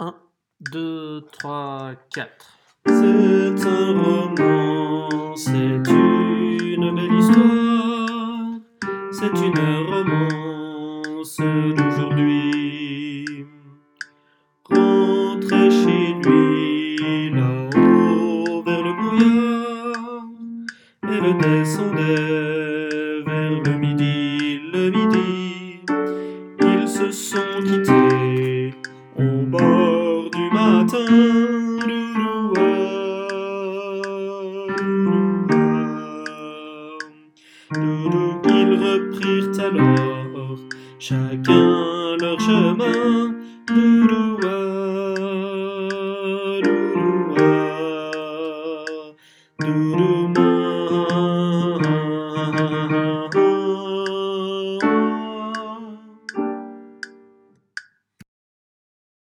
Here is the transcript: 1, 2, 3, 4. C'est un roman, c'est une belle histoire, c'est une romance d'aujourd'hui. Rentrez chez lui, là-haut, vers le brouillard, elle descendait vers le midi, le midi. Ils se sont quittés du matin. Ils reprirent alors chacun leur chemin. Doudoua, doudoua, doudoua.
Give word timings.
1, 0.00 0.14
2, 0.60 1.26
3, 1.32 1.90
4. 2.14 2.30
C'est 2.86 3.66
un 3.66 4.00
roman, 4.00 5.34
c'est 5.34 5.58
une 5.58 6.94
belle 6.94 7.14
histoire, 7.18 8.60
c'est 9.10 9.36
une 9.44 9.58
romance 9.90 11.40
d'aujourd'hui. 11.76 13.46
Rentrez 14.70 15.70
chez 15.70 16.14
lui, 16.22 17.30
là-haut, 17.30 18.62
vers 18.62 18.82
le 18.82 18.92
brouillard, 18.92 20.28
elle 21.02 21.36
descendait 21.38 23.22
vers 23.26 23.62
le 23.64 23.78
midi, 23.78 24.60
le 24.72 24.90
midi. 24.90 25.80
Ils 26.60 26.86
se 26.86 27.10
sont 27.10 27.62
quittés 27.64 28.07
du 30.38 30.50
matin. 30.50 30.98
Ils 38.50 38.74
reprirent 38.84 39.60
alors 39.66 40.58
chacun 40.98 42.16
leur 42.20 42.38
chemin. 42.40 43.34
Doudoua, 43.66 44.58
doudoua, 46.62 47.52
doudoua. 49.60 50.07